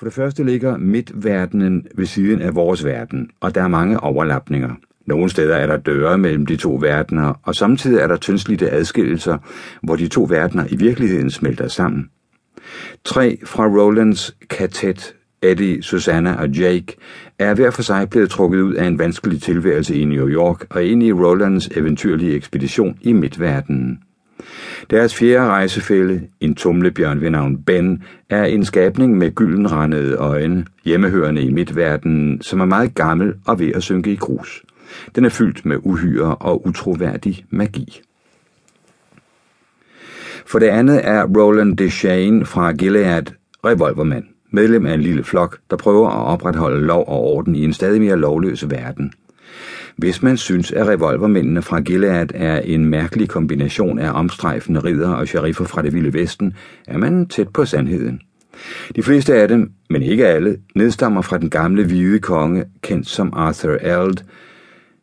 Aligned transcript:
For 0.00 0.06
det 0.06 0.14
første 0.14 0.44
ligger 0.44 0.76
midtverdenen 0.76 1.86
ved 1.94 2.06
siden 2.06 2.42
af 2.42 2.54
vores 2.54 2.84
verden, 2.84 3.30
og 3.40 3.54
der 3.54 3.62
er 3.62 3.68
mange 3.68 4.00
overlapninger. 4.00 4.70
Nogle 5.06 5.30
steder 5.30 5.56
er 5.56 5.66
der 5.66 5.76
døre 5.76 6.18
mellem 6.18 6.46
de 6.46 6.56
to 6.56 6.78
verdener, 6.80 7.40
og 7.42 7.54
samtidig 7.54 8.00
er 8.00 8.06
der 8.06 8.16
tyndslidte 8.16 8.70
adskillelser, 8.70 9.38
hvor 9.82 9.96
de 9.96 10.08
to 10.08 10.26
verdener 10.30 10.64
i 10.70 10.76
virkeligheden 10.76 11.30
smelter 11.30 11.68
sammen. 11.68 12.10
Tre 13.04 13.38
fra 13.44 13.66
Rolands 13.66 14.36
katet, 14.50 15.14
Eddie, 15.42 15.82
Susanna 15.82 16.34
og 16.34 16.48
Jake, 16.48 16.96
er 17.38 17.54
hver 17.54 17.70
for 17.70 17.82
sig 17.82 18.10
blevet 18.10 18.30
trukket 18.30 18.60
ud 18.60 18.74
af 18.74 18.86
en 18.86 18.98
vanskelig 18.98 19.42
tilværelse 19.42 19.96
i 19.96 20.04
New 20.04 20.28
York 20.28 20.66
og 20.70 20.84
ind 20.84 21.02
i 21.02 21.12
Rolands 21.12 21.66
eventyrlige 21.66 22.34
ekspedition 22.34 22.98
i 23.02 23.12
midtverdenen. 23.12 23.98
Deres 24.90 25.14
fjerde 25.14 25.46
rejsefælde, 25.46 26.22
en 26.40 26.54
tumlebjørn 26.54 27.20
ved 27.20 27.30
navn 27.30 27.62
Ben, 27.62 28.02
er 28.30 28.44
en 28.44 28.64
skabning 28.64 29.18
med 29.18 29.34
gyldenrandede 29.34 30.16
øjne, 30.16 30.66
hjemmehørende 30.84 31.42
i 31.42 31.52
midtverdenen, 31.52 32.42
som 32.42 32.60
er 32.60 32.64
meget 32.64 32.94
gammel 32.94 33.34
og 33.46 33.58
ved 33.58 33.72
at 33.74 33.82
synke 33.82 34.12
i 34.12 34.16
grus. 34.16 34.62
Den 35.14 35.24
er 35.24 35.28
fyldt 35.28 35.64
med 35.64 35.76
uhyre 35.82 36.34
og 36.34 36.66
utroværdig 36.66 37.44
magi. 37.50 38.00
For 40.46 40.58
det 40.58 40.66
andet 40.66 41.00
er 41.04 41.24
Roland 41.24 41.76
Deschain 41.76 42.46
fra 42.46 42.72
Gilead 42.72 43.24
revolvermand, 43.64 44.24
medlem 44.50 44.86
af 44.86 44.94
en 44.94 45.00
lille 45.00 45.24
flok, 45.24 45.58
der 45.70 45.76
prøver 45.76 46.08
at 46.08 46.26
opretholde 46.26 46.86
lov 46.86 47.04
og 47.08 47.20
orden 47.20 47.54
i 47.54 47.64
en 47.64 47.72
stadig 47.72 48.00
mere 48.00 48.16
lovløs 48.16 48.70
verden. 48.70 49.12
Hvis 49.96 50.22
man 50.22 50.36
synes, 50.36 50.72
at 50.72 50.86
revolvermændene 50.86 51.62
fra 51.62 51.80
Gilead 51.80 52.26
er 52.34 52.60
en 52.60 52.84
mærkelig 52.84 53.28
kombination 53.28 53.98
af 53.98 54.10
omstrejfende 54.12 54.80
ridder 54.80 55.10
og 55.10 55.28
sheriffer 55.28 55.64
fra 55.64 55.82
det 55.82 55.94
vilde 55.94 56.14
vesten, 56.14 56.54
er 56.86 56.98
man 56.98 57.26
tæt 57.26 57.48
på 57.48 57.64
sandheden. 57.64 58.20
De 58.96 59.02
fleste 59.02 59.34
af 59.34 59.48
dem, 59.48 59.72
men 59.90 60.02
ikke 60.02 60.26
alle, 60.26 60.58
nedstammer 60.74 61.22
fra 61.22 61.38
den 61.38 61.50
gamle 61.50 61.84
hvide 61.84 62.18
konge, 62.18 62.64
kendt 62.82 63.08
som 63.08 63.32
Arthur 63.36 63.74
Eld. 63.74 64.16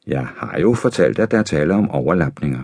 Jeg 0.08 0.28
har 0.38 0.60
jo 0.60 0.74
fortalt, 0.74 1.20
at 1.20 1.32
der 1.32 1.38
er 1.38 1.44
tale 1.44 1.74
om 1.74 1.92
overlapninger. 1.92 2.60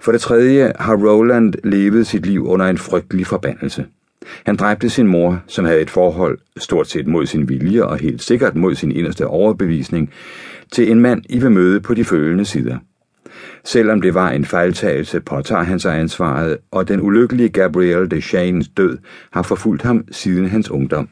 For 0.00 0.12
det 0.12 0.20
tredje 0.20 0.72
har 0.78 0.96
Roland 0.96 1.54
levet 1.64 2.06
sit 2.06 2.26
liv 2.26 2.46
under 2.46 2.66
en 2.66 2.78
frygtelig 2.78 3.26
forbandelse. 3.26 3.86
Han 4.46 4.56
dræbte 4.56 4.90
sin 4.90 5.06
mor, 5.06 5.42
som 5.46 5.64
havde 5.64 5.80
et 5.80 5.90
forhold, 5.90 6.38
stort 6.56 6.88
set 6.88 7.06
mod 7.06 7.26
sin 7.26 7.48
vilje 7.48 7.84
og 7.84 7.98
helt 7.98 8.22
sikkert 8.22 8.56
mod 8.56 8.74
sin 8.74 8.92
inderste 8.92 9.26
overbevisning, 9.26 10.10
til 10.72 10.90
en 10.90 11.00
mand, 11.00 11.22
I 11.28 11.38
vil 11.38 11.50
møde 11.50 11.80
på 11.80 11.94
de 11.94 12.04
følgende 12.04 12.44
sider. 12.44 12.78
Selvom 13.64 14.00
det 14.00 14.14
var 14.14 14.30
en 14.30 14.44
fejltagelse, 14.44 15.20
påtager 15.20 15.62
han 15.62 15.78
sig 15.78 15.98
ansvaret, 15.98 16.58
og 16.70 16.88
den 16.88 17.00
ulykkelige 17.00 17.48
Gabrielle 17.48 18.08
de 18.08 18.20
Chaines 18.20 18.68
død 18.68 18.98
har 19.30 19.42
forfulgt 19.42 19.82
ham 19.82 20.04
siden 20.10 20.48
hans 20.48 20.70
ungdom. 20.70 21.08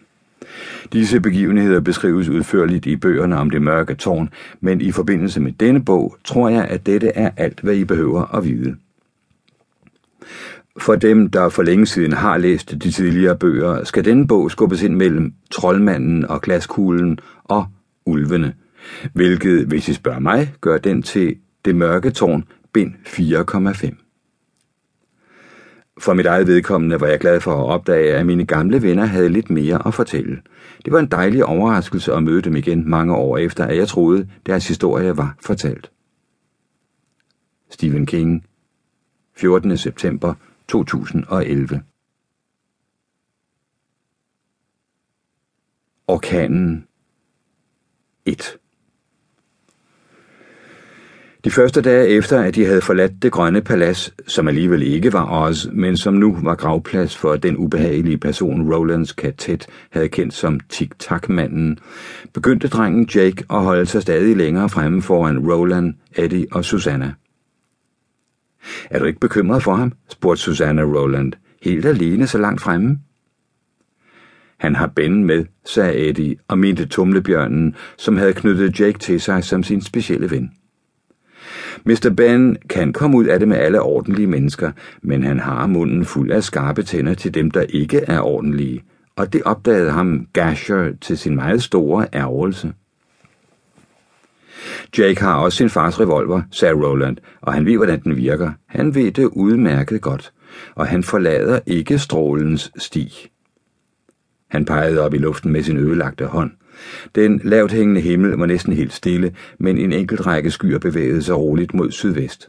Disse 0.92 1.20
begivenheder 1.20 1.80
beskrives 1.80 2.28
udførligt 2.28 2.86
i 2.86 2.96
bøgerne 2.96 3.36
om 3.36 3.50
det 3.50 3.62
mørke 3.62 3.94
tårn, 3.94 4.28
men 4.60 4.80
i 4.80 4.92
forbindelse 4.92 5.40
med 5.40 5.52
denne 5.52 5.84
bog 5.84 6.16
tror 6.24 6.48
jeg, 6.48 6.64
at 6.64 6.86
dette 6.86 7.08
er 7.08 7.30
alt, 7.36 7.60
hvad 7.60 7.74
I 7.74 7.84
behøver 7.84 8.36
at 8.36 8.44
vide. 8.44 8.76
For 10.78 10.94
dem, 10.94 11.30
der 11.30 11.48
for 11.48 11.62
længe 11.62 11.86
siden 11.86 12.12
har 12.12 12.38
læst 12.38 12.70
de 12.70 12.90
tidligere 12.90 13.36
bøger, 13.36 13.84
skal 13.84 14.04
denne 14.04 14.26
bog 14.26 14.50
skubbes 14.50 14.82
ind 14.82 14.94
mellem 14.94 15.32
troldmanden 15.50 16.26
og 16.26 16.42
glaskuglen 16.42 17.18
og 17.44 17.66
ulvene, 18.06 18.54
hvilket, 19.12 19.66
hvis 19.66 19.88
I 19.88 19.94
spørger 19.94 20.18
mig, 20.18 20.54
gør 20.60 20.78
den 20.78 21.02
til 21.02 21.36
Det 21.64 21.76
mørke 21.76 22.10
tårn, 22.10 22.44
bind 22.72 22.94
4,5. 23.06 24.02
For 25.98 26.14
mit 26.14 26.26
eget 26.26 26.46
vedkommende 26.46 27.00
var 27.00 27.06
jeg 27.06 27.18
glad 27.20 27.40
for 27.40 27.52
at 27.52 27.66
opdage, 27.66 28.14
at 28.14 28.26
mine 28.26 28.46
gamle 28.46 28.82
venner 28.82 29.04
havde 29.04 29.28
lidt 29.28 29.50
mere 29.50 29.86
at 29.86 29.94
fortælle. 29.94 30.38
Det 30.84 30.92
var 30.92 30.98
en 30.98 31.06
dejlig 31.06 31.44
overraskelse 31.44 32.12
at 32.12 32.22
møde 32.22 32.42
dem 32.42 32.56
igen 32.56 32.90
mange 32.90 33.14
år 33.14 33.38
efter, 33.38 33.64
at 33.64 33.76
jeg 33.76 33.88
troede, 33.88 34.28
deres 34.46 34.68
historie 34.68 35.16
var 35.16 35.36
fortalt. 35.40 35.90
Stephen 37.70 38.06
King 38.06 38.44
14. 39.36 39.76
september 39.76 40.34
2011 40.68 41.82
Orkanen 46.08 46.86
1 48.24 48.58
De 51.44 51.50
første 51.50 51.80
dage 51.80 52.08
efter, 52.08 52.40
at 52.40 52.54
de 52.54 52.66
havde 52.66 52.80
forladt 52.80 53.12
det 53.22 53.32
grønne 53.32 53.62
palads, 53.62 54.14
som 54.26 54.48
alligevel 54.48 54.82
ikke 54.82 55.12
var 55.12 55.42
Oz, 55.42 55.66
men 55.72 55.96
som 55.96 56.14
nu 56.14 56.38
var 56.42 56.54
gravplads 56.54 57.16
for 57.16 57.36
den 57.36 57.56
ubehagelige 57.56 58.18
person 58.18 58.74
Rolands 58.74 59.12
katet 59.12 59.66
havde 59.90 60.08
kendt 60.08 60.34
som 60.34 60.60
Tic-Tac-manden, 60.72 61.78
begyndte 62.32 62.68
drengen 62.68 63.08
Jake 63.14 63.44
at 63.50 63.62
holde 63.62 63.86
sig 63.86 64.02
stadig 64.02 64.36
længere 64.36 64.68
fremme 64.68 65.02
foran 65.02 65.38
Roland, 65.38 65.94
Eddie 66.16 66.46
og 66.52 66.64
Susanna. 66.64 67.14
Er 68.90 68.98
du 68.98 69.04
ikke 69.04 69.20
bekymret 69.20 69.62
for 69.62 69.74
ham? 69.74 69.92
spurgte 70.08 70.42
Susanna 70.42 70.82
Roland. 70.82 71.32
Helt 71.62 71.86
alene 71.86 72.26
så 72.26 72.38
langt 72.38 72.60
fremme? 72.60 72.98
Han 74.58 74.74
har 74.74 74.86
Ben 74.86 75.24
med, 75.24 75.44
sagde 75.64 76.08
Eddie 76.08 76.36
og 76.48 76.58
mente 76.58 76.86
tumlebjørnen, 76.86 77.74
som 77.98 78.16
havde 78.16 78.32
knyttet 78.32 78.80
Jake 78.80 78.98
til 78.98 79.20
sig 79.20 79.44
som 79.44 79.62
sin 79.62 79.80
specielle 79.80 80.30
ven. 80.30 80.50
Mr. 81.84 82.12
Ben 82.16 82.56
kan 82.68 82.92
komme 82.92 83.16
ud 83.16 83.24
af 83.24 83.38
det 83.38 83.48
med 83.48 83.56
alle 83.56 83.82
ordentlige 83.82 84.26
mennesker, 84.26 84.72
men 85.02 85.22
han 85.22 85.38
har 85.38 85.66
munden 85.66 86.04
fuld 86.04 86.30
af 86.30 86.44
skarpe 86.44 86.82
tænder 86.82 87.14
til 87.14 87.34
dem, 87.34 87.50
der 87.50 87.62
ikke 87.62 87.98
er 87.98 88.20
ordentlige, 88.20 88.82
og 89.16 89.32
det 89.32 89.42
opdagede 89.42 89.90
ham 89.90 90.26
Gasher 90.32 90.92
til 91.00 91.18
sin 91.18 91.34
meget 91.34 91.62
store 91.62 92.06
ærgelse. 92.14 92.72
Jake 94.98 95.20
har 95.20 95.34
også 95.34 95.56
sin 95.56 95.70
fars 95.70 96.00
revolver, 96.00 96.42
sagde 96.50 96.74
Roland, 96.74 97.16
og 97.40 97.54
han 97.54 97.66
ved, 97.66 97.76
hvordan 97.76 98.02
den 98.02 98.16
virker. 98.16 98.50
Han 98.66 98.94
ved 98.94 99.12
det 99.12 99.24
udmærket 99.24 100.00
godt, 100.00 100.32
og 100.74 100.86
han 100.86 101.02
forlader 101.02 101.60
ikke 101.66 101.98
strålens 101.98 102.72
sti. 102.78 103.28
Han 104.48 104.64
pegede 104.64 105.00
op 105.00 105.14
i 105.14 105.18
luften 105.18 105.52
med 105.52 105.62
sin 105.62 105.76
ødelagte 105.76 106.26
hånd. 106.26 106.50
Den 107.14 107.40
lavt 107.44 107.72
hængende 107.72 108.00
himmel 108.00 108.30
var 108.30 108.46
næsten 108.46 108.72
helt 108.72 108.92
stille, 108.92 109.34
men 109.58 109.78
en 109.78 109.92
enkelt 109.92 110.26
række 110.26 110.50
skyer 110.50 110.78
bevægede 110.78 111.22
sig 111.22 111.36
roligt 111.36 111.74
mod 111.74 111.90
sydvest. 111.90 112.48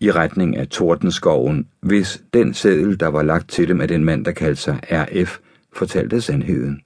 I 0.00 0.10
retning 0.10 0.56
af 0.56 0.68
Tordenskoven, 0.68 1.68
hvis 1.80 2.22
den 2.34 2.54
seddel, 2.54 3.00
der 3.00 3.06
var 3.06 3.22
lagt 3.22 3.48
til 3.48 3.68
dem 3.68 3.80
af 3.80 3.88
den 3.88 4.04
mand, 4.04 4.24
der 4.24 4.32
kaldte 4.32 4.62
sig 4.62 4.80
RF, 4.90 5.38
fortalte 5.72 6.20
sandheden. 6.20 6.80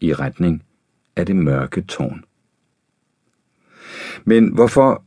I 0.00 0.14
retning 0.14 0.62
af 1.16 1.26
det 1.26 1.36
mørke 1.36 1.80
tårn. 1.80 2.24
Men 4.24 4.54
hvorfor, 4.54 5.04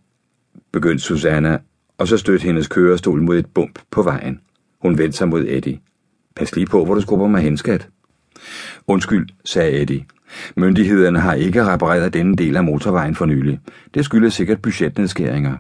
begyndte 0.72 1.04
Susanna, 1.04 1.58
og 1.98 2.08
så 2.08 2.18
stødte 2.18 2.44
hendes 2.44 2.68
kørestol 2.68 3.22
mod 3.22 3.38
et 3.38 3.46
bump 3.46 3.80
på 3.92 4.02
vejen. 4.02 4.40
Hun 4.82 4.98
vendte 4.98 5.18
sig 5.18 5.28
mod 5.28 5.46
Eddie. 5.48 5.80
Pas 6.36 6.56
lige 6.56 6.68
på, 6.68 6.86
hvor 6.86 6.96
du 6.96 7.02
skubber 7.02 7.28
mig 7.28 7.42
hen, 7.42 7.58
skat. 7.58 7.90
Undskyld, 8.88 9.30
sagde 9.46 9.82
Eddie. 9.82 10.06
Myndighederne 10.56 11.20
har 11.20 11.34
ikke 11.34 11.66
repareret 11.66 12.14
denne 12.14 12.36
del 12.36 12.58
af 12.58 12.64
motorvejen 12.64 13.16
for 13.16 13.26
nylig. 13.26 13.60
Det 13.94 14.06
skyldes 14.06 14.34
sikkert 14.34 14.62
budgetnedskæringer. 14.62 15.58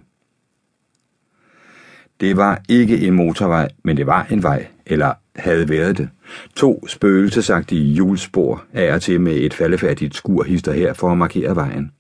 Det 2.20 2.38
var 2.38 2.62
ikke 2.70 3.08
en 3.08 3.14
motorvej, 3.14 3.70
men 3.84 3.98
det 3.98 4.08
var 4.08 4.28
en 4.30 4.44
vej, 4.44 4.68
eller 4.86 5.14
havde 5.36 5.70
været 5.70 5.98
det. 5.98 6.10
To 6.56 6.88
spøgelsesagtige 6.88 7.94
hjulspor 7.94 8.64
af 8.74 8.94
og 8.94 9.02
til 9.02 9.22
med 9.22 9.36
et 9.36 9.54
faldefærdigt 9.54 10.16
skur 10.16 10.44
hister 10.44 10.74
her 10.74 10.94
for 10.94 11.12
at 11.12 11.18
markere 11.18 11.56
vejen. 11.56 11.92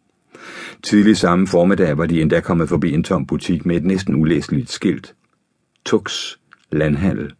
Tidlig 0.83 1.17
samme 1.17 1.47
formiddag 1.47 1.97
var 1.97 2.05
de 2.05 2.21
endda 2.21 2.39
kommet 2.39 2.69
forbi 2.69 2.91
en 2.91 3.03
tom 3.03 3.25
butik 3.25 3.65
med 3.65 3.75
et 3.75 3.85
næsten 3.85 4.15
ulæseligt 4.15 4.71
skilt. 4.71 5.15
Tux 5.85 6.35
Landhandel. 6.71 7.33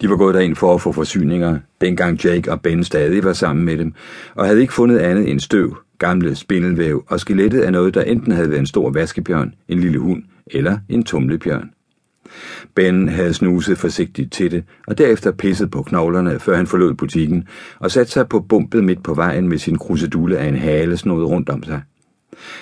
De 0.00 0.10
var 0.10 0.16
gået 0.16 0.34
derind 0.34 0.56
for 0.56 0.74
at 0.74 0.80
få 0.80 0.92
forsyninger, 0.92 1.58
dengang 1.80 2.24
Jake 2.24 2.52
og 2.52 2.60
Ben 2.60 2.84
stadig 2.84 3.24
var 3.24 3.32
sammen 3.32 3.64
med 3.64 3.76
dem, 3.76 3.92
og 4.34 4.46
havde 4.46 4.60
ikke 4.60 4.72
fundet 4.72 4.98
andet 4.98 5.30
end 5.30 5.40
støv, 5.40 5.76
gamle 5.98 6.34
spindelvæv 6.34 7.04
og 7.08 7.20
skelettet 7.20 7.60
af 7.60 7.72
noget, 7.72 7.94
der 7.94 8.02
enten 8.02 8.32
havde 8.32 8.50
været 8.50 8.60
en 8.60 8.66
stor 8.66 8.90
vaskebjørn, 8.90 9.54
en 9.68 9.80
lille 9.80 9.98
hund 9.98 10.22
eller 10.46 10.78
en 10.88 11.04
tumlebjørn. 11.04 11.70
Ben 12.74 13.08
havde 13.08 13.34
snuset 13.34 13.78
forsigtigt 13.78 14.32
til 14.32 14.50
det, 14.50 14.64
og 14.86 14.98
derefter 14.98 15.32
pisset 15.32 15.70
på 15.70 15.82
knoglerne, 15.82 16.40
før 16.40 16.56
han 16.56 16.66
forlod 16.66 16.94
butikken, 16.94 17.48
og 17.78 17.90
satte 17.90 18.12
sig 18.12 18.28
på 18.28 18.40
bumpet 18.40 18.84
midt 18.84 19.02
på 19.02 19.14
vejen 19.14 19.48
med 19.48 19.58
sin 19.58 19.78
krusedule 19.78 20.38
af 20.38 20.48
en 20.48 20.56
hale 20.56 20.96
snod 20.96 21.24
rundt 21.24 21.48
om 21.48 21.62
sig. 21.62 21.82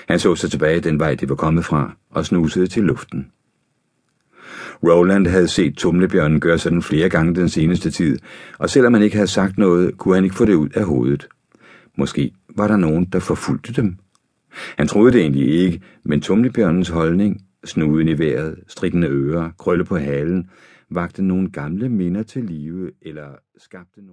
Han 0.09 0.19
så 0.19 0.35
sig 0.35 0.51
tilbage 0.51 0.81
den 0.81 0.99
vej, 0.99 1.15
de 1.15 1.29
var 1.29 1.35
kommet 1.35 1.65
fra, 1.65 1.97
og 2.11 2.27
snusede 2.27 2.67
til 2.67 2.83
luften. 2.83 3.27
Roland 4.83 5.27
havde 5.27 5.49
set 5.49 5.77
tumlebjørnen 5.77 6.41
gøre 6.41 6.59
sådan 6.59 6.83
flere 6.83 7.09
gange 7.09 7.35
den 7.35 7.49
seneste 7.49 7.91
tid, 7.91 8.19
og 8.59 8.71
selvom 8.71 8.95
han 8.95 9.03
ikke 9.03 9.17
havde 9.17 9.29
sagt 9.29 9.59
noget, 9.59 9.99
kunne 9.99 10.15
han 10.15 10.25
ikke 10.25 10.37
få 10.37 10.45
det 10.45 10.55
ud 10.55 10.69
af 10.69 10.85
hovedet. 10.85 11.29
Måske 11.99 12.33
var 12.57 12.69
der 12.69 12.77
nogen, 12.77 13.05
der 13.05 13.19
forfulgte 13.19 13.73
dem. 13.73 13.97
Han 14.79 14.89
troede 14.89 15.13
det 15.13 15.21
egentlig 15.21 15.49
ikke, 15.49 15.81
men 16.05 16.21
tumlebjørnens 16.21 16.89
holdning, 16.89 17.43
snuden 17.65 18.09
i 18.09 18.19
vejret, 18.19 18.59
strikkende 18.69 19.09
ører, 19.09 19.51
krølle 19.59 19.85
på 19.85 19.99
halen, 19.99 20.51
vagte 20.91 21.23
nogle 21.23 21.51
gamle 21.51 21.89
minder 21.89 22.23
til 22.23 22.45
live 22.45 22.91
eller 23.03 23.29
skabte 23.59 24.01
nogle 24.01 24.11